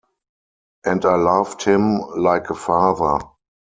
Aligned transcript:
And 0.83 1.05
I 1.05 1.13
loved 1.13 1.61
him 1.61 1.99
like 2.17 2.49
a 2.49 2.55
father. 2.55 3.23